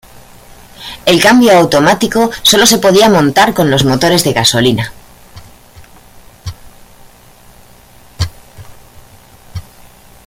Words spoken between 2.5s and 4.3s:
se podía montar con los motores